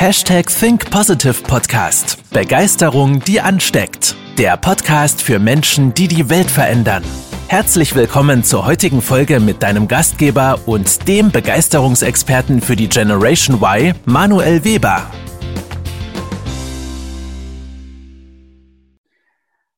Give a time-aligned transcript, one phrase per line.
[0.00, 2.22] Hashtag Think Positive Podcast.
[2.32, 4.14] Begeisterung, die ansteckt.
[4.38, 7.02] Der Podcast für Menschen, die die Welt verändern.
[7.48, 13.92] Herzlich willkommen zur heutigen Folge mit deinem Gastgeber und dem Begeisterungsexperten für die Generation Y,
[14.04, 15.02] Manuel Weber.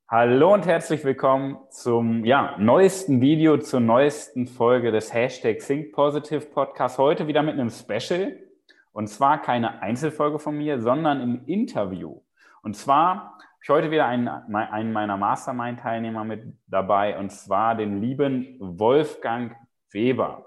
[0.07, 6.43] Hallo und herzlich willkommen zum ja, neuesten Video, zur neuesten Folge des Hashtag Think Positive
[6.43, 6.99] Podcast.
[6.99, 8.50] Heute wieder mit einem Special.
[8.93, 12.23] Und zwar keine Einzelfolge von mir, sondern im Interview.
[12.63, 18.01] Und zwar habe ich heute wieder einen, einen meiner Mastermind-Teilnehmer mit dabei, und zwar den
[18.01, 19.55] lieben Wolfgang
[19.91, 20.47] Weber.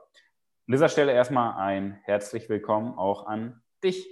[0.67, 4.07] An dieser Stelle erstmal ein herzlich willkommen auch an dich.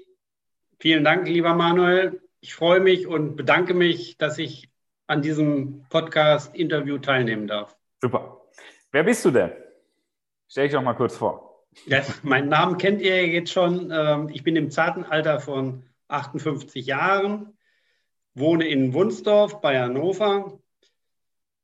[0.79, 2.21] Vielen Dank, lieber Manuel.
[2.41, 4.71] Ich freue mich und bedanke mich, dass ich
[5.07, 7.77] an diesem Podcast-Interview teilnehmen darf.
[8.01, 8.41] Super.
[8.91, 9.51] Wer bist du denn?
[10.47, 11.50] Stell dich doch mal kurz vor.
[11.85, 13.91] Ja, meinen Namen kennt ihr jetzt schon.
[13.91, 17.57] Ähm, ich bin im zarten Alter von 58 Jahren,
[18.33, 20.59] wohne in Wunsdorf bei Hannover.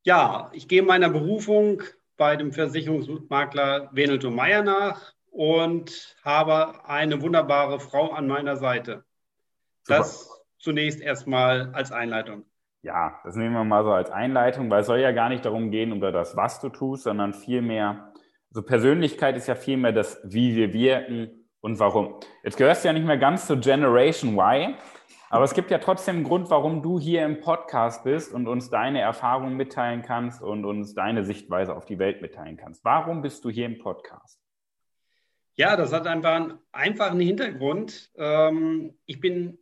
[0.04, 1.84] Ja, ich gehe meiner Berufung
[2.16, 9.03] bei dem Versicherungsmakler Wenelto Meyer nach und habe eine wunderbare Frau an meiner Seite.
[9.84, 10.00] Super.
[10.00, 12.46] Das zunächst erstmal als Einleitung.
[12.81, 15.72] Ja, das nehmen wir mal so als Einleitung, weil es soll ja gar nicht darum
[15.72, 18.14] gehen, um das, was du tust, sondern vielmehr
[18.50, 22.20] also Persönlichkeit ist ja vielmehr das, wie wir wirken und warum.
[22.44, 24.76] Jetzt gehörst du ja nicht mehr ganz zur Generation Y,
[25.30, 28.70] aber es gibt ja trotzdem einen Grund, warum du hier im Podcast bist und uns
[28.70, 32.86] deine Erfahrungen mitteilen kannst und uns deine Sichtweise auf die Welt mitteilen kannst.
[32.86, 34.40] Warum bist du hier im Podcast?
[35.56, 38.12] Ja, das hat einfach einen einfachen Hintergrund.
[38.16, 39.58] Ähm, ich bin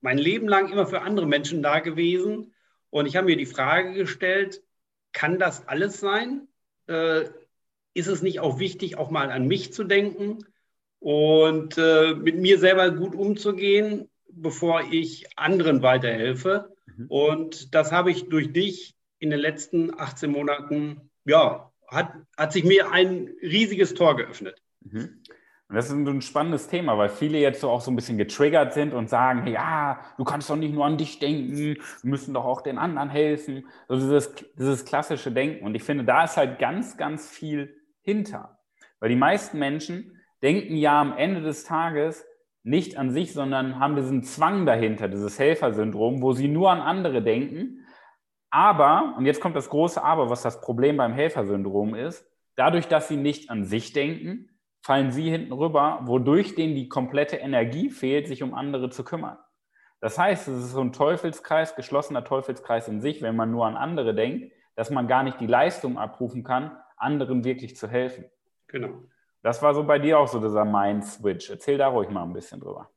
[0.00, 2.54] mein Leben lang immer für andere Menschen da gewesen
[2.90, 4.62] und ich habe mir die Frage gestellt,
[5.12, 6.48] kann das alles sein?
[7.94, 10.38] Ist es nicht auch wichtig, auch mal an mich zu denken
[10.98, 16.74] und äh, mit mir selber gut umzugehen, bevor ich anderen weiterhelfe?
[16.86, 17.06] Mhm.
[17.08, 22.64] Und das habe ich durch dich in den letzten 18 Monaten, ja, hat, hat sich
[22.64, 24.60] mir ein riesiges Tor geöffnet.
[24.80, 25.22] Mhm.
[25.72, 28.74] Und das ist ein spannendes Thema, weil viele jetzt so auch so ein bisschen getriggert
[28.74, 32.44] sind und sagen, ja, du kannst doch nicht nur an dich denken, wir müssen doch
[32.44, 33.66] auch den anderen helfen.
[33.88, 35.64] So dieses, dieses klassische Denken.
[35.64, 38.58] Und ich finde, da ist halt ganz, ganz viel hinter.
[39.00, 42.24] Weil die meisten Menschen denken ja am Ende des Tages
[42.64, 47.22] nicht an sich, sondern haben diesen Zwang dahinter, dieses Helfersyndrom, wo sie nur an andere
[47.22, 47.84] denken.
[48.50, 52.24] Aber, und jetzt kommt das große Aber, was das Problem beim Helfersyndrom ist,
[52.54, 54.50] dadurch, dass sie nicht an sich denken,
[54.82, 59.38] fallen sie hinten rüber, wodurch denen die komplette Energie fehlt, sich um andere zu kümmern.
[60.00, 63.76] Das heißt, es ist so ein Teufelskreis, geschlossener Teufelskreis in sich, wenn man nur an
[63.76, 68.24] andere denkt, dass man gar nicht die Leistung abrufen kann, anderen wirklich zu helfen.
[68.68, 69.02] Genau.
[69.42, 71.50] Das war so bei dir auch so dieser Mind-Switch.
[71.50, 72.90] Erzähl da ruhig mal ein bisschen drüber.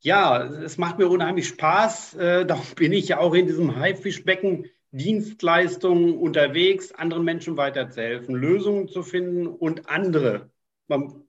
[0.00, 2.14] Ja, es macht mir unheimlich Spaß.
[2.14, 8.88] Äh, darum bin ich ja auch in diesem Haifischbecken Dienstleistungen unterwegs, anderen Menschen weiterzuhelfen, Lösungen
[8.88, 10.50] zu finden und andere,
[10.86, 11.24] man,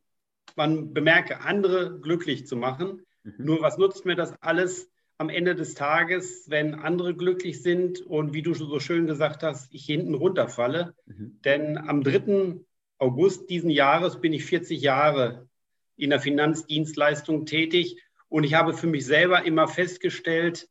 [0.57, 3.05] man bemerke, andere glücklich zu machen.
[3.23, 3.33] Mhm.
[3.37, 8.33] Nur was nutzt mir das alles, am Ende des Tages, wenn andere glücklich sind und
[8.33, 10.95] wie du so schön gesagt hast, ich hinten runterfalle.
[11.05, 11.39] Mhm.
[11.45, 12.59] Denn am 3.
[12.97, 15.47] August diesen Jahres bin ich 40 Jahre
[15.95, 20.67] in der Finanzdienstleistung tätig und ich habe für mich selber immer festgestellt,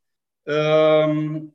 [0.46, 1.52] ähm,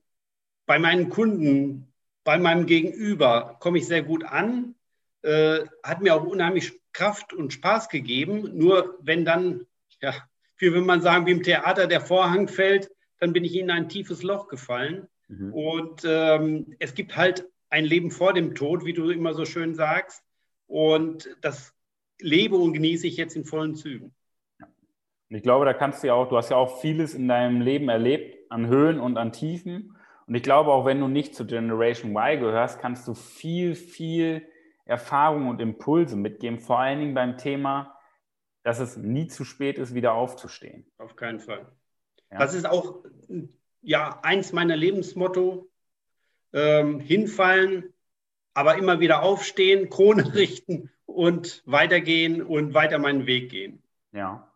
[0.66, 1.94] bei meinen Kunden,
[2.24, 4.76] bei meinem Gegenüber komme ich sehr gut an,
[5.24, 8.58] äh, hat mir auch unheimlich Kraft und Spaß gegeben.
[8.58, 9.66] Nur wenn dann
[10.02, 10.14] ja,
[10.58, 13.90] wie will man sagen, wie im Theater der Vorhang fällt, dann bin ich in ein
[13.90, 15.08] tiefes Loch gefallen.
[15.28, 15.54] Mhm.
[15.54, 19.76] Und ähm, es gibt halt ein Leben vor dem Tod, wie du immer so schön
[19.76, 20.24] sagst.
[20.68, 21.74] Und das
[22.20, 24.14] lebe und genieße ich jetzt in vollen Zügen.
[25.30, 27.62] Und ich glaube, da kannst du ja auch, du hast ja auch vieles in deinem
[27.62, 29.96] Leben erlebt, an Höhen und an Tiefen.
[30.26, 34.48] Und ich glaube, auch wenn du nicht zu Generation Y gehörst, kannst du viel, viel
[34.86, 37.97] Erfahrung und Impulse mitgeben, vor allen Dingen beim Thema
[38.68, 40.86] dass es nie zu spät ist, wieder aufzustehen.
[40.98, 41.72] Auf keinen Fall.
[42.30, 42.40] Ja.
[42.40, 43.06] Das ist auch
[43.82, 45.70] ja, eins meiner Lebensmotto.
[46.52, 47.94] Ähm, hinfallen,
[48.54, 53.82] aber immer wieder aufstehen, Krone richten und weitergehen und weiter meinen Weg gehen.
[54.12, 54.52] Ja.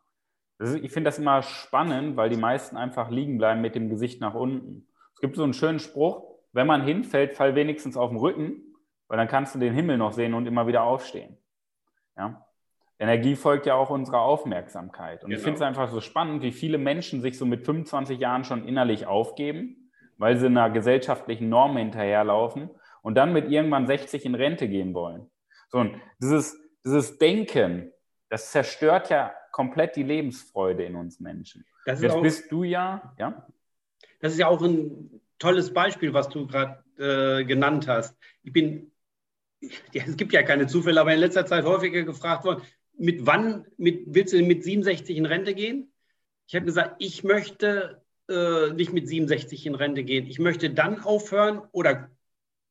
[0.59, 4.19] Ist, ich finde das immer spannend, weil die meisten einfach liegen bleiben mit dem Gesicht
[4.19, 4.89] nach unten.
[5.13, 8.75] Es gibt so einen schönen Spruch, wenn man hinfällt, fall wenigstens auf den Rücken,
[9.07, 11.37] weil dann kannst du den Himmel noch sehen und immer wieder aufstehen.
[12.17, 12.45] Ja.
[13.01, 15.23] Energie folgt ja auch unserer Aufmerksamkeit.
[15.23, 15.39] Und genau.
[15.39, 18.63] ich finde es einfach so spannend, wie viele Menschen sich so mit 25 Jahren schon
[18.67, 22.69] innerlich aufgeben, weil sie einer gesellschaftlichen Norm hinterherlaufen
[23.01, 25.31] und dann mit irgendwann 60 in Rente gehen wollen.
[25.69, 26.55] So, und dieses,
[26.85, 27.91] dieses Denken,
[28.29, 31.65] das zerstört ja komplett die Lebensfreude in uns Menschen.
[31.87, 33.47] Das Jetzt auch, bist du ja, ja.
[34.19, 38.15] Das ist ja auch ein tolles Beispiel, was du gerade äh, genannt hast.
[38.43, 38.91] Ich bin,
[39.59, 42.61] ja, es gibt ja keine Zufälle, aber in letzter Zeit häufiger gefragt worden,
[43.01, 45.91] mit wann mit, willst du mit 67 in Rente gehen?
[46.47, 50.27] Ich habe gesagt, ich möchte äh, nicht mit 67 in Rente gehen.
[50.27, 52.11] Ich möchte dann aufhören oder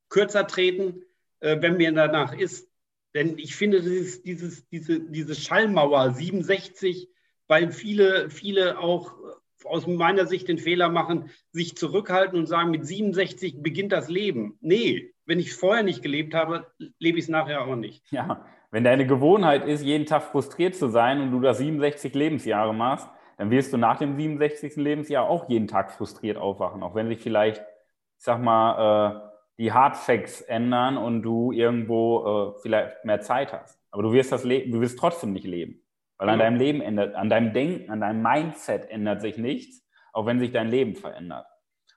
[0.09, 1.03] kürzer treten,
[1.41, 2.69] äh, wenn mir danach ist.
[3.13, 7.09] Denn ich finde, dieses, dieses, diese, diese Schallmauer 67,
[7.49, 9.17] weil viele, viele auch
[9.65, 14.57] aus meiner Sicht den Fehler machen, sich zurückhalten und sagen, mit 67 beginnt das Leben.
[14.61, 18.05] Nee, wenn ich vorher nicht gelebt habe, lebe ich es nachher auch nicht.
[18.13, 22.73] Ja, wenn deine Gewohnheit ist, jeden Tag frustriert zu sein und du das 67 Lebensjahre
[22.73, 24.77] machst, dann wirst du nach dem 67.
[24.77, 29.73] Lebensjahr auch jeden Tag frustriert aufwachen, auch wenn sich vielleicht, ich sag mal, äh, die
[29.73, 33.79] Hardfacts ändern und du irgendwo äh, vielleicht mehr Zeit hast.
[33.91, 35.83] Aber du wirst das leben, du wirst trotzdem nicht leben.
[36.19, 40.27] Weil an deinem Leben ändert, an deinem Denken, an deinem Mindset ändert sich nichts, auch
[40.27, 41.47] wenn sich dein Leben verändert.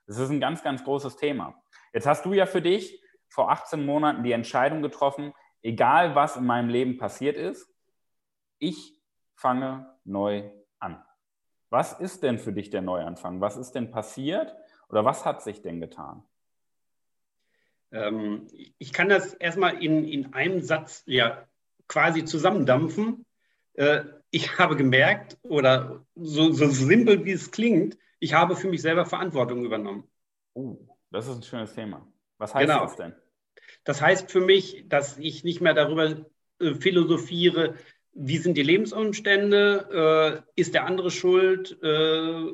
[0.08, 1.62] Das ist ein ganz, ganz großes Thema.
[1.94, 6.45] Jetzt hast du ja für dich vor 18 Monaten die Entscheidung getroffen, egal was in
[6.45, 7.68] meinem Leben passiert ist,
[8.60, 8.95] ich
[9.36, 10.50] fange neu
[10.80, 11.04] an.
[11.69, 13.42] Was ist denn für dich der Neuanfang?
[13.42, 14.56] Was ist denn passiert
[14.89, 16.24] oder was hat sich denn getan?
[17.92, 21.48] Ähm, ich kann das erstmal in, in einem Satz ja
[21.88, 23.25] quasi zusammendampfen.
[23.74, 28.81] Äh, ich habe gemerkt, oder so, so simpel wie es klingt, ich habe für mich
[28.81, 30.09] selber Verantwortung übernommen.
[30.54, 30.77] Oh,
[31.12, 32.07] das ist ein schönes Thema.
[32.38, 32.83] Was heißt genau.
[32.86, 33.13] das denn?
[33.83, 36.25] Das heißt für mich, dass ich nicht mehr darüber
[36.59, 37.75] äh, philosophiere,
[38.13, 42.45] wie sind die Lebensumstände, äh, ist der andere schuld, äh,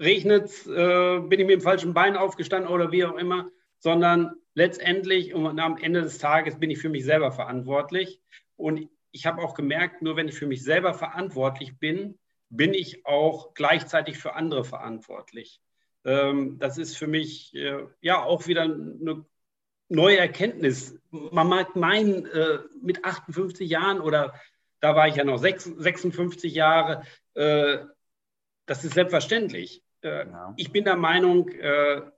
[0.00, 5.34] regnet es, bin ich mit dem falschen Bein aufgestanden oder wie auch immer, sondern letztendlich
[5.34, 8.20] und am Ende des Tages bin ich für mich selber verantwortlich.
[8.54, 12.16] Und ich habe auch gemerkt, nur wenn ich für mich selber verantwortlich bin,
[12.48, 15.60] bin ich auch gleichzeitig für andere verantwortlich.
[16.04, 17.52] Ähm, das ist für mich
[18.00, 19.24] ja auch wieder eine
[19.88, 20.98] neue Erkenntnis.
[21.10, 24.34] Man mag meinen, äh, mit 58 Jahren oder
[24.80, 27.02] da war ich ja noch 56 Jahre,
[27.34, 27.78] äh,
[28.66, 29.82] das ist selbstverständlich.
[30.02, 30.54] Ja.
[30.56, 31.50] Ich bin der Meinung,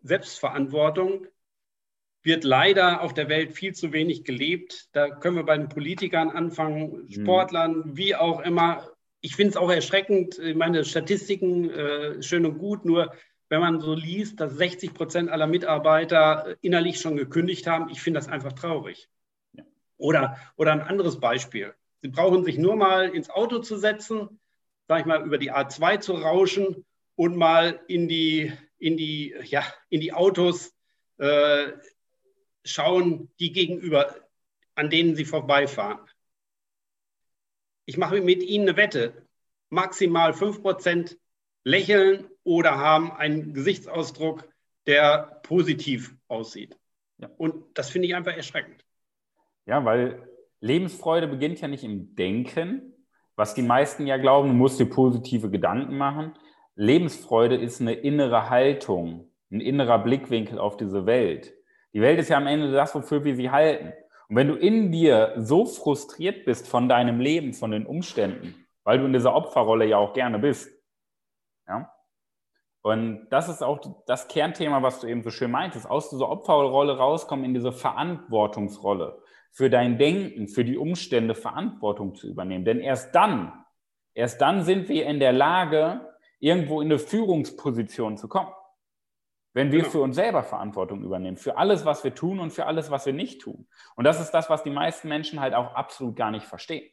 [0.02, 1.26] Selbstverantwortung
[2.22, 4.88] wird leider auf der Welt viel zu wenig gelebt.
[4.92, 7.10] Da können wir bei den Politikern anfangen, mhm.
[7.10, 7.96] Sportlern, mhm.
[7.96, 8.88] wie auch immer.
[9.20, 10.40] Ich finde es auch erschreckend.
[10.54, 13.12] Meine Statistiken äh, schön und gut, nur
[13.50, 18.20] wenn man so liest, dass 60 Prozent aller Mitarbeiter innerlich schon gekündigt haben, ich finde
[18.20, 19.10] das einfach traurig.
[19.52, 19.64] Ja.
[19.98, 21.74] Oder, oder ein anderes Beispiel.
[22.00, 24.40] Sie brauchen sich nur mal ins Auto zu setzen,
[24.86, 26.86] sag ich mal, über die A2 zu rauschen
[27.16, 30.72] und mal in die, in die, ja, in die Autos
[31.18, 31.72] äh,
[32.64, 34.14] schauen die gegenüber,
[34.76, 36.08] an denen sie vorbeifahren.
[37.84, 39.26] Ich mache mit ihnen eine Wette.
[39.70, 41.18] Maximal 5%
[41.64, 44.48] lächeln oder haben einen Gesichtsausdruck,
[44.86, 46.78] der positiv aussieht.
[47.18, 47.30] Ja.
[47.36, 48.84] Und das finde ich einfach erschreckend.
[49.66, 50.28] Ja, weil
[50.60, 52.94] Lebensfreude beginnt ja nicht im Denken,
[53.36, 56.34] was die meisten ja glauben, du musst dir positive Gedanken machen.
[56.74, 61.54] Lebensfreude ist eine innere Haltung, ein innerer Blickwinkel auf diese Welt.
[61.92, 63.92] Die Welt ist ja am Ende das, wofür wir sie halten.
[64.28, 68.98] Und wenn du in dir so frustriert bist von deinem Leben, von den Umständen, weil
[68.98, 70.70] du in dieser Opferrolle ja auch gerne bist,
[71.66, 71.90] ja,
[72.82, 76.96] und das ist auch das Kernthema, was du eben so schön meintest, aus dieser Opferrolle
[76.96, 82.64] rauskommen in diese Verantwortungsrolle, für dein Denken, für die Umstände Verantwortung zu übernehmen.
[82.64, 83.52] Denn erst dann,
[84.14, 86.08] erst dann sind wir in der Lage,
[86.38, 88.52] irgendwo in eine Führungsposition zu kommen.
[89.52, 89.90] Wenn wir genau.
[89.90, 93.12] für uns selber Verantwortung übernehmen, für alles, was wir tun und für alles, was wir
[93.12, 93.66] nicht tun.
[93.96, 96.88] Und das ist das, was die meisten Menschen halt auch absolut gar nicht verstehen.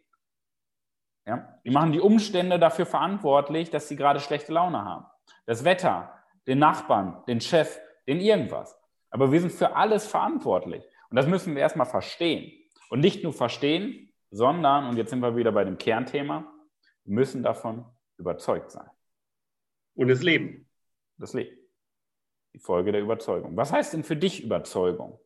[1.26, 1.60] Ja?
[1.64, 5.06] Die machen die Umstände dafür verantwortlich, dass sie gerade schlechte Laune haben.
[5.46, 6.14] Das Wetter,
[6.48, 8.78] den Nachbarn, den Chef, den irgendwas.
[9.10, 10.84] Aber wir sind für alles verantwortlich.
[11.10, 12.52] Und das müssen wir erstmal verstehen.
[12.90, 16.52] Und nicht nur verstehen, sondern, und jetzt sind wir wieder bei dem Kernthema,
[17.04, 17.86] wir müssen davon
[18.18, 18.90] überzeugt sein.
[19.96, 20.70] Und das Leben.
[21.18, 21.58] Das Leben.
[22.54, 23.56] Die Folge der Überzeugung.
[23.56, 25.20] Was heißt denn für dich Überzeugung?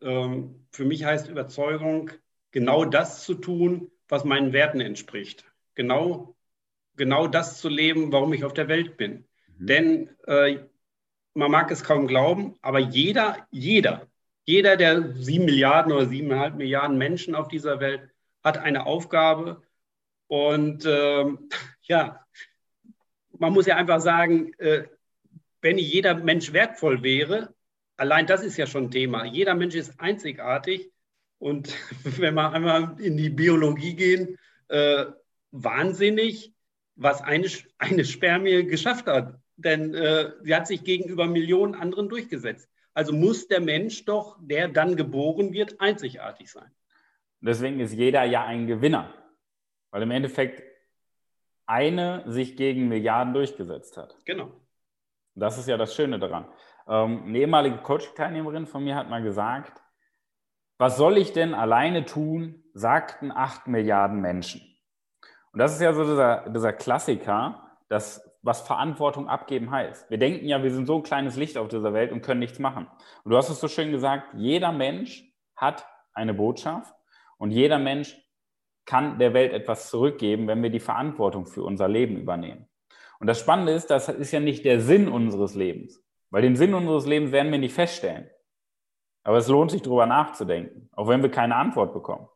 [0.00, 2.10] Ähm, für mich heißt Überzeugung,
[2.50, 5.44] genau das zu tun, was meinen Werten entspricht.
[5.74, 6.36] Genau,
[6.98, 9.24] genau das zu leben, warum ich auf der Welt bin.
[9.58, 9.66] Mhm.
[9.66, 10.58] Denn äh,
[11.34, 14.08] man mag es kaum glauben, aber jeder, jeder,
[14.44, 18.10] jeder der sieben Milliarden oder siebeneinhalb Milliarden Menschen auf dieser Welt
[18.42, 19.62] hat eine Aufgabe.
[20.26, 21.48] Und ähm,
[21.82, 22.24] ja,
[23.38, 24.84] man muss ja einfach sagen, äh,
[25.60, 27.54] wenn jeder Mensch wertvoll wäre,
[27.96, 29.24] allein das ist ja schon ein Thema.
[29.24, 30.90] Jeder Mensch ist einzigartig.
[31.38, 31.74] Und
[32.18, 34.38] wenn wir einmal in die Biologie gehen,
[34.68, 35.06] äh,
[35.50, 36.52] wahnsinnig,
[36.98, 39.34] was eine, eine Spermie geschafft hat.
[39.56, 42.68] Denn äh, sie hat sich gegenüber Millionen anderen durchgesetzt.
[42.92, 46.70] Also muss der Mensch doch, der dann geboren wird, einzigartig sein.
[47.40, 49.14] Deswegen ist jeder ja ein Gewinner.
[49.90, 50.62] Weil im Endeffekt
[51.66, 54.16] eine sich gegen Milliarden durchgesetzt hat.
[54.24, 54.50] Genau.
[55.34, 56.46] Das ist ja das Schöne daran.
[56.88, 59.80] Ähm, eine ehemalige Coaching-Teilnehmerin von mir hat mal gesagt,
[60.78, 64.67] was soll ich denn alleine tun, sagten acht Milliarden Menschen.
[65.58, 70.08] Und das ist ja so dieser, dieser Klassiker, dass, was Verantwortung abgeben heißt.
[70.08, 72.60] Wir denken ja, wir sind so ein kleines Licht auf dieser Welt und können nichts
[72.60, 72.86] machen.
[73.24, 75.24] Und du hast es so schön gesagt, jeder Mensch
[75.56, 76.94] hat eine Botschaft
[77.38, 78.16] und jeder Mensch
[78.86, 82.68] kann der Welt etwas zurückgeben, wenn wir die Verantwortung für unser Leben übernehmen.
[83.18, 86.00] Und das Spannende ist, das ist ja nicht der Sinn unseres Lebens,
[86.30, 88.30] weil den Sinn unseres Lebens werden wir nicht feststellen.
[89.24, 92.28] Aber es lohnt sich, darüber nachzudenken, auch wenn wir keine Antwort bekommen.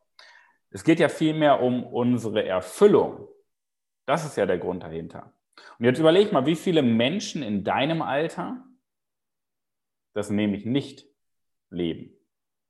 [0.73, 3.29] Es geht ja vielmehr um unsere Erfüllung.
[4.07, 5.33] Das ist ja der Grund dahinter.
[5.79, 8.65] Und jetzt überleg mal, wie viele Menschen in deinem Alter
[10.15, 11.07] das nämlich nicht
[11.71, 12.11] leben.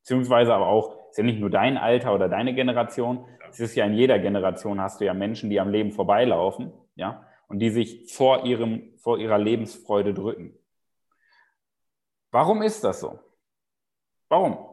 [0.01, 3.85] Beziehungsweise aber auch, ist ja nicht nur dein Alter oder deine Generation, es ist ja
[3.85, 8.13] in jeder Generation hast du ja Menschen, die am Leben vorbeilaufen, ja, und die sich
[8.13, 10.59] vor ihrem, vor ihrer Lebensfreude drücken.
[12.31, 13.21] Warum ist das so?
[14.29, 14.72] Warum?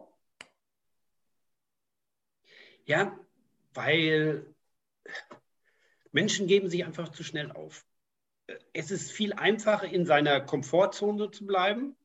[2.89, 3.15] Ja,
[3.75, 4.48] weil
[6.12, 7.86] Menschen geben sich einfach zu schnell auf.
[8.74, 11.96] Es ist viel einfacher, in seiner Komfortzone zu bleiben.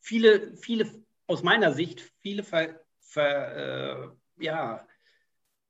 [0.00, 0.92] Viele, viele,
[1.26, 4.86] aus meiner Sicht, viele ver, ver, äh, ja,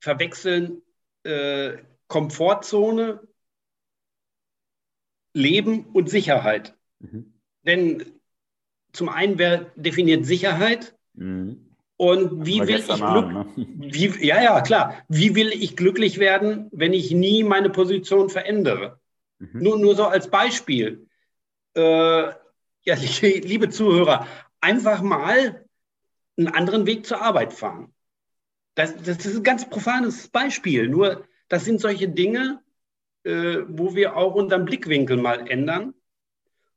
[0.01, 0.81] verwechseln
[1.23, 3.25] äh, Komfortzone,
[5.31, 6.77] Leben und Sicherheit.
[6.99, 7.39] Mhm.
[7.63, 8.19] Denn
[8.91, 10.93] zum einen, wer definiert Sicherheit?
[11.13, 11.66] Mhm.
[11.97, 13.47] Und wie will ich Glück, ne?
[13.55, 15.03] wie, ja, ja, klar.
[15.09, 18.99] Wie will ich glücklich werden, wenn ich nie meine Position verändere?
[19.39, 19.63] Mhm.
[19.63, 21.07] Nur, nur so als Beispiel.
[21.75, 22.35] Äh, ja,
[23.21, 24.27] liebe Zuhörer,
[24.61, 25.65] einfach mal
[26.37, 27.93] einen anderen Weg zur Arbeit fahren.
[28.75, 30.87] Das, das ist ein ganz profanes Beispiel.
[30.87, 32.61] Nur, das sind solche Dinge,
[33.23, 35.95] äh, wo wir auch unseren Blickwinkel mal ändern.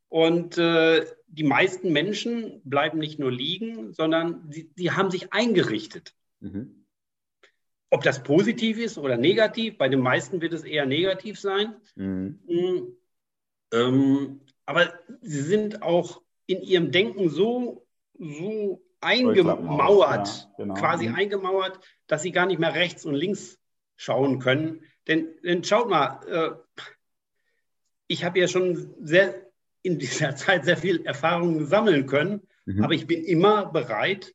[0.08, 6.14] Und äh, die meisten Menschen bleiben nicht nur liegen, sondern sie, sie haben sich eingerichtet.
[6.40, 6.84] Mhm.
[7.90, 11.74] Ob das positiv ist oder negativ, bei den meisten wird es eher negativ sein.
[11.94, 12.40] Mhm.
[12.46, 12.96] Mhm.
[13.72, 17.86] Ähm, aber sie sind auch in ihrem Denken so,
[18.18, 20.74] so eingemauert, ja, genau.
[20.74, 21.14] quasi mhm.
[21.14, 23.58] eingemauert, dass sie gar nicht mehr rechts und links
[23.96, 24.82] schauen können.
[25.06, 26.84] Denn, denn schaut mal, äh,
[28.08, 29.49] ich habe ja schon sehr
[29.82, 32.84] in dieser Zeit sehr viel Erfahrung sammeln können, mhm.
[32.84, 34.34] aber ich bin immer bereit,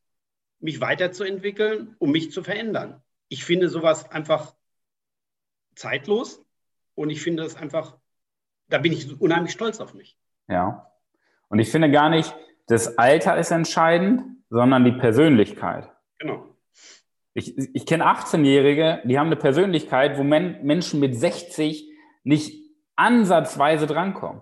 [0.59, 3.01] mich weiterzuentwickeln, um mich zu verändern.
[3.27, 4.55] Ich finde sowas einfach
[5.75, 6.43] zeitlos
[6.95, 7.97] und ich finde es einfach,
[8.69, 10.17] da bin ich unheimlich stolz auf mich.
[10.47, 10.91] Ja.
[11.49, 12.33] Und ich finde gar nicht,
[12.67, 15.89] das Alter ist entscheidend, sondern die Persönlichkeit.
[16.17, 16.55] Genau.
[17.33, 21.89] Ich, ich kenne 18-Jährige, die haben eine Persönlichkeit, wo Men Menschen mit 60
[22.23, 22.63] nicht
[22.95, 24.41] ansatzweise drankommen.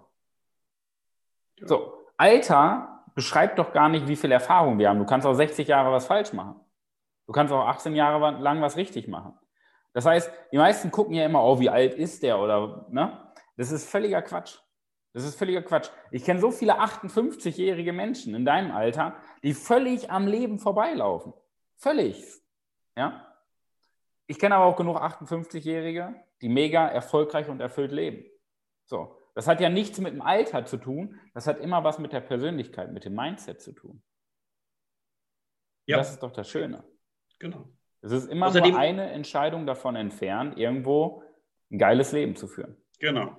[1.65, 5.00] So, Alter beschreibt doch gar nicht, wie viel Erfahrung wir haben.
[5.00, 6.60] Du kannst auch 60 Jahre was falsch machen.
[7.25, 9.38] Du kannst auch 18 Jahre lang was richtig machen.
[9.93, 13.20] Das heißt, die meisten gucken ja immer, oh, wie alt ist der oder, ne?
[13.55, 14.58] Das ist völliger Quatsch.
[15.13, 15.89] Das ist völliger Quatsch.
[16.10, 21.34] Ich kenne so viele 58-jährige Menschen in deinem Alter, die völlig am Leben vorbeilaufen.
[21.75, 22.25] Völlig.
[22.98, 23.27] Ja?
[24.25, 28.25] Ich kenne aber auch genug 58-Jährige, die mega erfolgreich und erfüllt leben.
[28.86, 29.20] So.
[29.34, 32.22] Das hat ja nichts mit dem Alter zu tun, das hat immer was mit der
[32.22, 34.04] Persönlichkeit, mit dem Mindset zu tun.
[35.86, 35.98] Ja.
[35.98, 36.84] Das ist doch das Schöne.
[37.40, 37.68] Genau.
[38.02, 41.24] Es ist immer Außerdem, nur eine Entscheidung davon entfernt, irgendwo
[41.72, 42.78] ein geiles Leben zu führen.
[43.00, 43.38] Genau.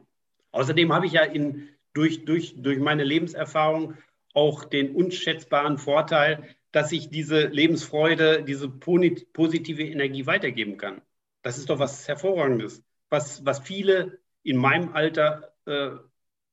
[0.50, 3.94] Außerdem habe ich ja in, durch, durch, durch meine Lebenserfahrung
[4.34, 11.02] auch den unschätzbaren Vorteil, dass ich diese Lebensfreude, diese positive Energie weitergeben kann.
[11.42, 15.90] Das ist doch was Hervorragendes, was, was viele in meinem Alter äh,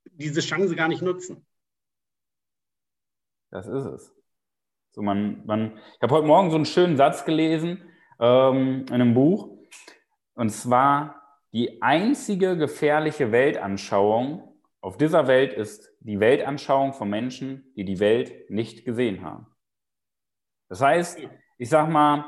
[0.06, 1.46] diese Chance gar nicht nutzen.
[3.50, 4.16] Das ist es.
[4.92, 7.84] So man, man, ich habe heute Morgen so einen schönen Satz gelesen
[8.20, 9.50] ähm, in einem Buch.
[10.34, 11.22] Und zwar,
[11.54, 14.48] die einzige gefährliche Weltanschauung
[14.80, 19.48] auf dieser Welt ist die Weltanschauung von Menschen, die die Welt nicht gesehen haben.
[20.70, 21.20] Das heißt,
[21.58, 22.26] ich sag mal,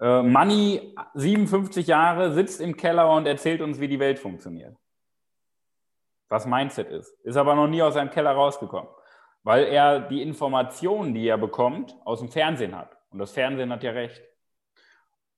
[0.00, 4.76] äh, Money, 57 Jahre, sitzt im Keller und erzählt uns, wie die Welt funktioniert
[6.28, 7.12] was Mindset ist.
[7.24, 8.88] Ist aber noch nie aus seinem Keller rausgekommen,
[9.42, 12.96] weil er die Informationen, die er bekommt, aus dem Fernsehen hat.
[13.10, 14.22] Und das Fernsehen hat ja recht.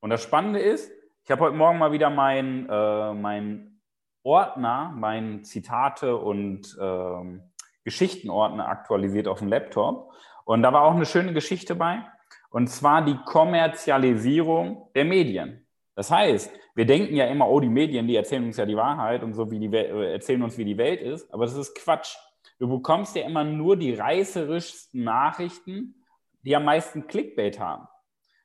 [0.01, 0.91] Und das Spannende ist,
[1.25, 3.81] ich habe heute Morgen mal wieder mein, äh, mein
[4.23, 7.51] Ordner, meinen Zitate und ähm,
[7.85, 10.13] Geschichtenordner aktualisiert auf dem Laptop.
[10.45, 12.05] Und da war auch eine schöne Geschichte bei,
[12.51, 15.67] und zwar die Kommerzialisierung der Medien.
[15.95, 19.23] Das heißt, wir denken ja immer, oh, die Medien, die erzählen uns ja die Wahrheit
[19.23, 22.15] und so wie die äh, erzählen uns, wie die Welt ist, aber das ist Quatsch.
[22.59, 26.05] Du bekommst ja immer nur die reißerischsten Nachrichten,
[26.43, 27.89] die am meisten Clickbait haben.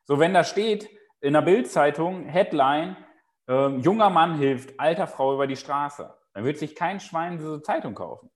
[0.06, 2.96] So, wenn da steht in der Bildzeitung Headline,
[3.50, 7.62] äh, junger Mann hilft alter Frau über die Straße, dann wird sich kein Schwein diese
[7.62, 8.30] Zeitung kaufen.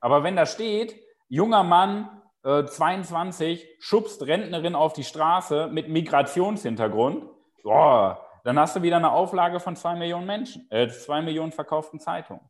[0.00, 0.96] Aber wenn da steht,
[1.28, 7.26] junger Mann äh, 22 schubst Rentnerin auf die Straße mit Migrationshintergrund,
[7.62, 11.98] boah, dann hast du wieder eine Auflage von zwei Millionen Menschen, äh, zwei Millionen verkauften
[11.98, 12.42] Zeitungen.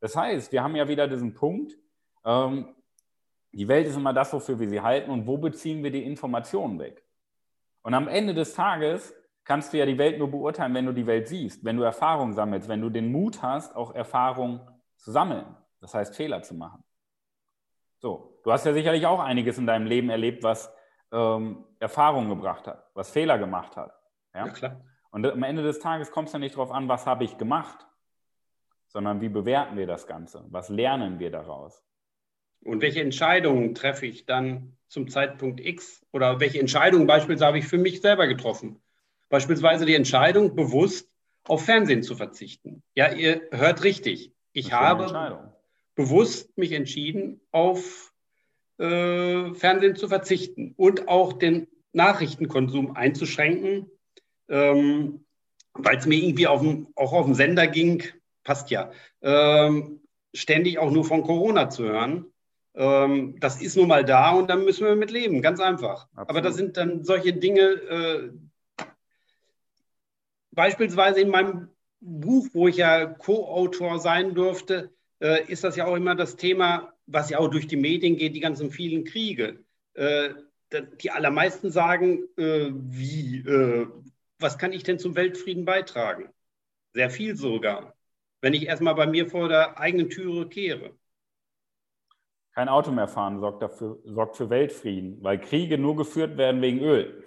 [0.00, 1.74] Das heißt, wir haben ja wieder diesen Punkt,
[2.24, 2.74] ähm,
[3.52, 6.78] die Welt ist immer das, wofür wir sie halten und wo beziehen wir die Informationen
[6.78, 7.04] weg.
[7.82, 11.06] Und am Ende des Tages kannst du ja die Welt nur beurteilen, wenn du die
[11.06, 14.60] Welt siehst, wenn du Erfahrung sammelst, wenn du den Mut hast, auch Erfahrung
[14.96, 15.44] zu sammeln.
[15.80, 16.82] Das heißt, Fehler zu machen.
[17.98, 20.74] So, du hast ja sicherlich auch einiges in deinem Leben erlebt, was
[21.12, 23.92] ähm, Erfahrung gebracht hat, was Fehler gemacht hat.
[24.34, 24.80] Ja, ja klar.
[25.14, 27.86] Und am Ende des Tages kommt es ja nicht darauf an, was habe ich gemacht,
[28.88, 30.44] sondern wie bewerten wir das Ganze?
[30.48, 31.84] Was lernen wir daraus?
[32.64, 36.04] Und welche Entscheidungen treffe ich dann zum Zeitpunkt X?
[36.10, 38.82] Oder welche Entscheidungen beispielsweise habe ich für mich selber getroffen?
[39.28, 41.08] Beispielsweise die Entscheidung, bewusst
[41.44, 42.82] auf Fernsehen zu verzichten.
[42.96, 44.32] Ja, ihr hört richtig.
[44.52, 45.52] Ich habe
[45.94, 48.12] bewusst mich entschieden, auf
[48.78, 53.88] äh, Fernsehen zu verzichten und auch den Nachrichtenkonsum einzuschränken,
[54.48, 55.24] ähm,
[55.74, 58.02] weil es mir irgendwie auf dem, auch auf dem Sender ging,
[58.44, 58.90] passt ja,
[59.22, 60.00] ähm,
[60.34, 62.26] ständig auch nur von Corona zu hören.
[62.74, 66.08] Ähm, das ist nun mal da und dann müssen wir mit leben, ganz einfach.
[66.12, 66.30] Absolut.
[66.30, 68.30] Aber das sind dann solche Dinge, äh,
[70.50, 71.68] beispielsweise in meinem
[72.00, 76.92] Buch, wo ich ja Co-Autor sein durfte, äh, ist das ja auch immer das Thema,
[77.06, 79.64] was ja auch durch die Medien geht, die ganzen vielen Kriege.
[79.94, 80.30] Äh,
[81.00, 83.86] die allermeisten sagen, äh, wie, äh,
[84.44, 86.28] was kann ich denn zum Weltfrieden beitragen?
[86.92, 87.94] Sehr viel sogar,
[88.42, 90.90] wenn ich erstmal bei mir vor der eigenen Türe kehre.
[92.54, 96.80] Kein Auto mehr fahren sorgt, dafür, sorgt für Weltfrieden, weil Kriege nur geführt werden wegen
[96.80, 97.24] Öl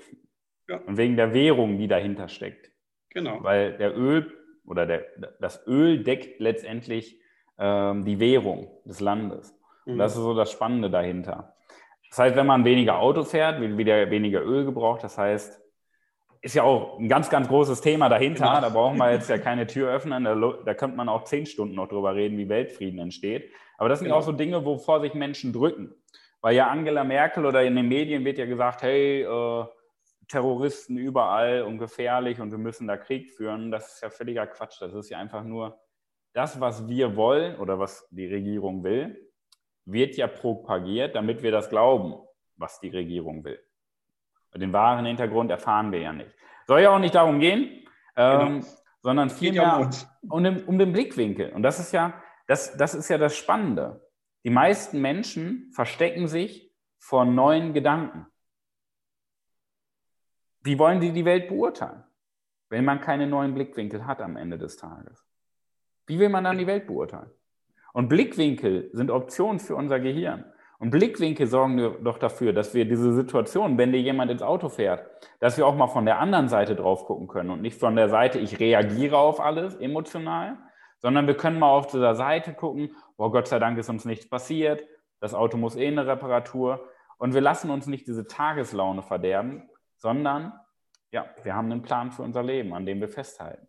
[0.69, 0.77] ja.
[0.77, 2.71] und wegen der Währung, die dahinter steckt.
[3.09, 3.43] Genau.
[3.43, 4.31] Weil der Öl
[4.63, 5.05] oder der,
[5.41, 7.19] das Öl deckt letztendlich
[7.57, 9.59] ähm, die Währung des Landes.
[9.85, 9.93] Mhm.
[9.93, 11.55] Und das ist so das Spannende dahinter.
[12.09, 15.03] Das heißt, wenn man weniger Auto fährt, wird wieder weniger Öl gebraucht.
[15.03, 15.66] Das heißt,
[16.41, 18.45] ist ja auch ein ganz, ganz großes Thema dahinter.
[18.45, 18.61] Genau.
[18.61, 20.23] Da brauchen wir jetzt ja keine Tür öffnen.
[20.23, 23.51] Da, da könnte man auch zehn Stunden noch drüber reden, wie Weltfrieden entsteht.
[23.77, 24.19] Aber das sind genau.
[24.19, 25.93] auch so Dinge, wovor sich Menschen drücken.
[26.41, 29.65] Weil ja Angela Merkel oder in den Medien wird ja gesagt, hey, äh,
[30.27, 33.71] Terroristen überall und gefährlich und wir müssen da Krieg führen.
[33.71, 34.81] Das ist ja völliger Quatsch.
[34.81, 35.79] Das ist ja einfach nur
[36.33, 39.31] das, was wir wollen oder was die Regierung will,
[39.85, 42.15] wird ja propagiert, damit wir das glauben,
[42.57, 43.59] was die Regierung will.
[44.57, 46.31] Den wahren Hintergrund erfahren wir ja nicht.
[46.65, 48.67] Soll ja auch nicht darum gehen, ähm, genau.
[49.01, 49.89] sondern vielmehr
[50.27, 51.51] um, den, um den Blickwinkel.
[51.53, 52.13] Und das ist ja
[52.47, 54.01] das, das ist ja das Spannende.
[54.43, 58.25] Die meisten Menschen verstecken sich vor neuen Gedanken.
[60.61, 62.03] Wie wollen sie die Welt beurteilen,
[62.69, 65.25] wenn man keine neuen Blickwinkel hat am Ende des Tages?
[66.07, 67.29] Wie will man dann die Welt beurteilen?
[67.93, 70.45] Und Blickwinkel sind Optionen für unser Gehirn.
[70.79, 75.09] Und Blickwinkel sorgen doch dafür, dass wir diese Situation, wenn dir jemand ins Auto fährt,
[75.39, 78.09] dass wir auch mal von der anderen Seite drauf gucken können und nicht von der
[78.09, 80.57] Seite, ich reagiere auf alles emotional,
[80.99, 84.29] sondern wir können mal auf dieser Seite gucken, oh Gott sei Dank ist uns nichts
[84.29, 84.83] passiert,
[85.19, 86.87] das Auto muss eh eine Reparatur
[87.17, 90.53] und wir lassen uns nicht diese Tageslaune verderben, sondern
[91.11, 93.67] ja, wir haben einen Plan für unser Leben, an dem wir festhalten.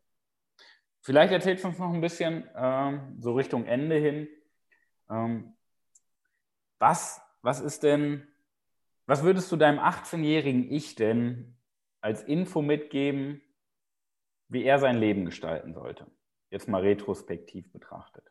[1.00, 4.28] Vielleicht erzählst du uns noch ein bisschen ähm, so Richtung Ende hin,
[5.08, 5.54] ähm,
[6.78, 8.26] was, was ist denn,
[9.06, 11.56] was würdest du deinem 18-jährigen Ich denn
[12.00, 13.42] als Info mitgeben,
[14.48, 16.06] wie er sein Leben gestalten sollte?
[16.50, 18.24] Jetzt mal retrospektiv betrachtet.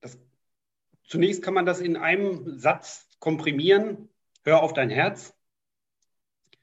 [0.00, 0.18] Das,
[1.04, 4.10] zunächst kann man das in einem Satz komprimieren.
[4.42, 5.34] Hör auf dein Herz.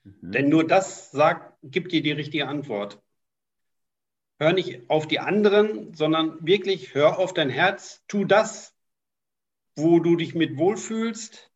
[0.04, 0.32] Mhm.
[0.32, 3.02] Denn nur das sagt, gibt dir die richtige Antwort
[4.42, 8.76] hör nicht auf die anderen, sondern wirklich hör auf dein Herz, tu das,
[9.76, 11.52] wo du dich mit wohlfühlst,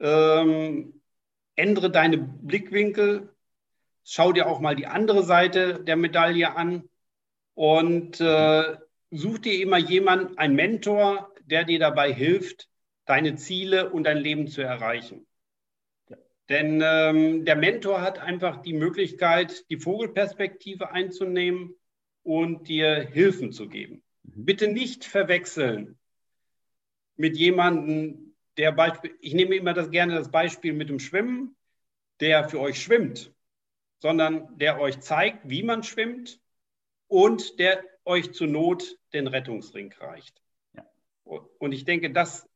[0.00, 1.00] ähm,
[1.54, 3.32] ändere deine Blickwinkel,
[4.02, 6.88] schau dir auch mal die andere Seite der Medaille an.
[7.54, 8.76] Und äh,
[9.12, 12.68] such dir immer jemanden, einen Mentor, der dir dabei hilft,
[13.04, 15.28] deine Ziele und dein Leben zu erreichen.
[16.48, 21.76] Denn ähm, der Mentor hat einfach die Möglichkeit, die Vogelperspektive einzunehmen
[22.26, 24.02] und dir Hilfen zu geben.
[24.24, 24.44] Mhm.
[24.44, 25.96] Bitte nicht verwechseln
[27.16, 31.56] mit jemandem, der Beispiel, ich nehme immer das gerne das Beispiel mit dem Schwimmen,
[32.20, 33.32] der für euch schwimmt,
[33.98, 36.40] sondern der euch zeigt, wie man schwimmt
[37.06, 40.42] und der euch zur Not den Rettungsring reicht.
[40.74, 40.84] Ja.
[41.58, 42.48] Und ich denke, das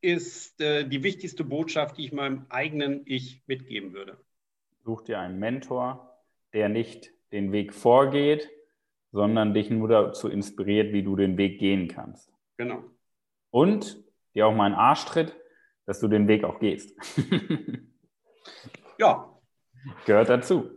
[0.00, 4.18] ist äh, die wichtigste Botschaft, die ich meinem eigenen Ich mitgeben würde.
[4.84, 6.18] Such dir einen Mentor,
[6.54, 8.50] der nicht den Weg vorgeht,
[9.12, 12.32] sondern dich nur dazu inspiriert, wie du den Weg gehen kannst.
[12.56, 12.84] Genau.
[13.50, 14.02] Und
[14.34, 15.36] dir auch mal einen Arsch tritt,
[15.86, 16.94] dass du den Weg auch gehst.
[18.98, 19.28] ja.
[20.06, 20.70] Gehört dazu.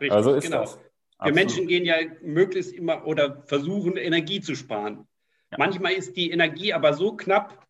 [0.00, 0.60] Richtig, also ist genau.
[0.60, 0.78] das.
[1.22, 5.06] Wir Menschen gehen ja möglichst immer oder versuchen, Energie zu sparen.
[5.50, 5.58] Ja.
[5.58, 7.66] Manchmal ist die Energie aber so knapp,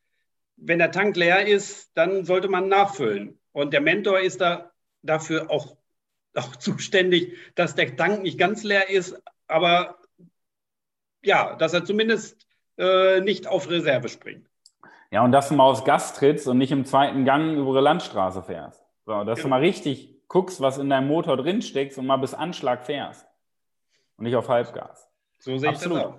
[0.56, 3.38] wenn der Tank leer ist, dann sollte man nachfüllen.
[3.52, 5.76] Und der Mentor ist da dafür auch,
[6.34, 9.20] auch zuständig, dass der Tank nicht ganz leer ist,
[9.52, 9.98] aber
[11.22, 12.46] ja, dass er zumindest
[12.78, 14.48] äh, nicht auf Reserve springt.
[15.10, 17.84] Ja, und dass du mal aufs Gas trittst und nicht im zweiten Gang über die
[17.84, 18.82] Landstraße fährst.
[19.04, 19.42] So, dass genau.
[19.42, 23.26] du mal richtig guckst, was in deinem Motor drinsteckt und mal bis Anschlag fährst.
[24.16, 25.08] Und nicht auf Halbgas.
[25.38, 25.98] So sehe Absolut.
[25.98, 26.18] ich das auch.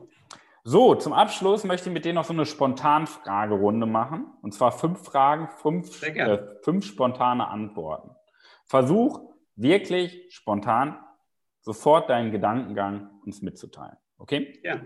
[0.65, 4.27] So, zum Abschluss möchte ich mit dir noch so eine Spontanfragerunde machen.
[4.41, 8.11] Und zwar fünf Fragen, fünf, äh, fünf spontane Antworten.
[8.65, 10.97] Versuch wirklich spontan
[11.63, 13.97] sofort deinen Gedankengang uns mitzuteilen.
[14.17, 14.59] Okay?
[14.63, 14.81] Ja.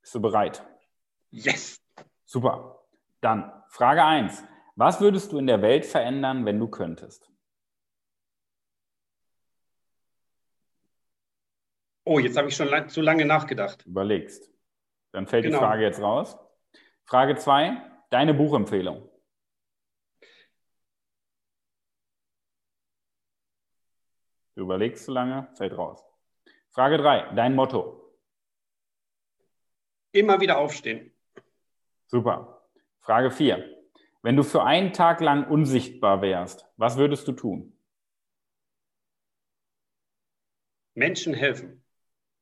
[0.00, 0.62] Bist du bereit?
[1.30, 1.80] Yes.
[2.24, 2.84] Super.
[3.20, 4.44] Dann Frage 1.
[4.74, 7.30] Was würdest du in der Welt verändern, wenn du könntest?
[12.04, 13.86] Oh, jetzt habe ich schon lang, zu lange nachgedacht.
[13.86, 14.50] Überlegst.
[15.12, 15.58] Dann fällt genau.
[15.58, 16.36] die Frage jetzt raus.
[17.04, 19.08] Frage 2, deine Buchempfehlung.
[24.62, 26.06] Du überlegst zu lange, fällt raus.
[26.70, 28.16] Frage 3, dein Motto.
[30.12, 31.12] Immer wieder aufstehen.
[32.06, 32.62] Super.
[33.00, 33.84] Frage 4.
[34.22, 37.76] Wenn du für einen Tag lang unsichtbar wärst, was würdest du tun?
[40.94, 41.82] Menschen helfen.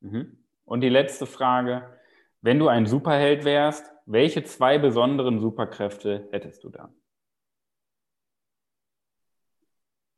[0.01, 0.45] Mhm.
[0.67, 1.99] Und die letzte Frage.
[2.43, 6.95] Wenn du ein Superheld wärst, welche zwei besonderen Superkräfte hättest du dann?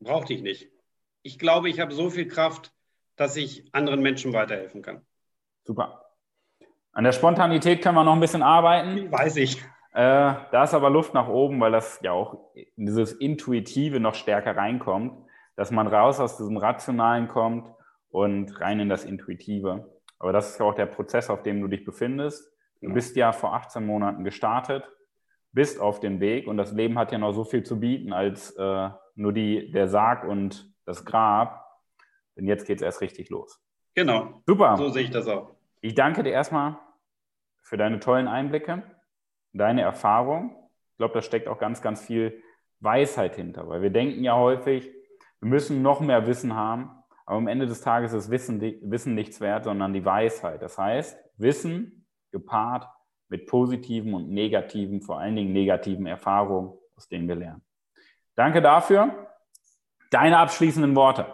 [0.00, 0.81] Brauchte ich nicht.
[1.22, 2.72] Ich glaube, ich habe so viel Kraft,
[3.16, 5.02] dass ich anderen Menschen weiterhelfen kann.
[5.64, 6.06] Super.
[6.92, 9.10] An der Spontanität können wir noch ein bisschen arbeiten.
[9.10, 9.62] Weiß ich.
[9.94, 14.14] Äh, da ist aber Luft nach oben, weil das ja auch in dieses Intuitive noch
[14.14, 15.12] stärker reinkommt,
[15.54, 17.68] dass man raus aus diesem Rationalen kommt
[18.10, 19.90] und rein in das Intuitive.
[20.18, 22.46] Aber das ist ja auch der Prozess, auf dem du dich befindest.
[22.76, 22.94] Du genau.
[22.94, 24.84] bist ja vor 18 Monaten gestartet,
[25.52, 28.50] bist auf dem Weg und das Leben hat ja noch so viel zu bieten als
[28.56, 31.80] äh, nur die, der Sarg und das Grab.
[32.36, 33.60] Denn jetzt geht es erst richtig los.
[33.94, 34.42] Genau.
[34.46, 34.76] Super.
[34.76, 35.54] So sehe ich das auch.
[35.80, 36.78] Ich danke dir erstmal
[37.60, 38.82] für deine tollen Einblicke,
[39.52, 40.56] deine Erfahrung.
[40.92, 42.42] Ich glaube, da steckt auch ganz, ganz viel
[42.80, 44.90] Weisheit hinter, weil wir denken ja häufig,
[45.40, 46.90] wir müssen noch mehr Wissen haben.
[47.26, 50.62] Aber am Ende des Tages ist Wissen, Wissen nichts wert, sondern die Weisheit.
[50.62, 52.88] Das heißt, Wissen gepaart
[53.28, 57.62] mit positiven und negativen, vor allen Dingen negativen Erfahrungen, aus denen wir lernen.
[58.34, 59.31] Danke dafür.
[60.12, 61.26] Deine abschließenden Worte.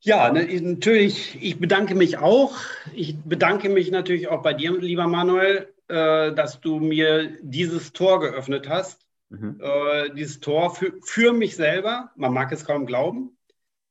[0.00, 2.56] Ja, ne, natürlich, ich bedanke mich auch.
[2.92, 8.20] Ich bedanke mich natürlich auch bei dir, lieber Manuel, äh, dass du mir dieses Tor
[8.20, 9.60] geöffnet hast Mhm.
[9.60, 12.10] Äh, dieses Tor für, für mich selber.
[12.16, 13.36] Man mag es kaum glauben.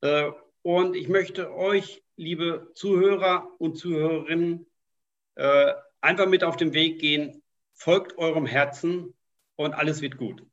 [0.00, 0.30] Äh,
[0.62, 4.66] und ich möchte euch, liebe Zuhörer und Zuhörerinnen,
[6.00, 7.42] einfach mit auf den Weg gehen.
[7.72, 9.14] Folgt eurem Herzen
[9.56, 10.46] und alles wird gut.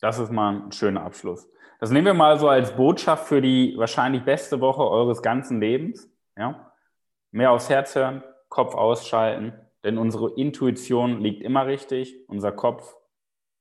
[0.00, 1.48] Das ist mal ein schöner Abschluss.
[1.78, 6.10] Das nehmen wir mal so als Botschaft für die wahrscheinlich beste Woche eures ganzen Lebens.
[6.36, 6.72] Ja?
[7.30, 12.96] Mehr aufs Herz hören, Kopf ausschalten, denn unsere Intuition liegt immer richtig, unser Kopf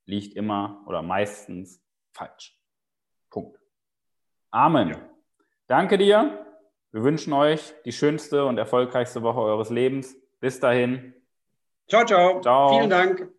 [0.05, 2.57] liegt immer oder meistens falsch.
[3.29, 3.57] Punkt.
[4.51, 4.89] Amen.
[4.89, 5.09] Ja.
[5.67, 6.45] Danke dir.
[6.91, 10.17] Wir wünschen euch die schönste und erfolgreichste Woche eures Lebens.
[10.39, 11.13] Bis dahin.
[11.87, 12.41] Ciao, ciao.
[12.41, 12.69] ciao.
[12.69, 13.38] Vielen Dank.